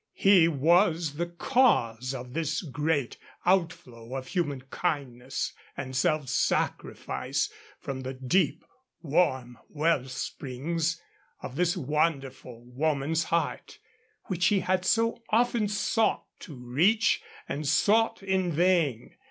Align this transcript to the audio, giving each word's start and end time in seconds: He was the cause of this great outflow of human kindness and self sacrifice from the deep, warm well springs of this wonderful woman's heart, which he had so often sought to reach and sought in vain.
He 0.15 0.47
was 0.47 1.13
the 1.17 1.27
cause 1.27 2.15
of 2.15 2.33
this 2.33 2.63
great 2.63 3.17
outflow 3.45 4.15
of 4.15 4.29
human 4.29 4.61
kindness 4.61 5.53
and 5.77 5.95
self 5.95 6.27
sacrifice 6.27 7.51
from 7.79 8.01
the 8.01 8.15
deep, 8.15 8.65
warm 9.03 9.59
well 9.69 10.07
springs 10.07 10.99
of 11.43 11.55
this 11.55 11.77
wonderful 11.77 12.63
woman's 12.65 13.25
heart, 13.25 13.77
which 14.25 14.47
he 14.47 14.61
had 14.61 14.85
so 14.85 15.21
often 15.29 15.67
sought 15.67 16.25
to 16.39 16.55
reach 16.55 17.21
and 17.47 17.67
sought 17.67 18.23
in 18.23 18.51
vain. 18.51 19.15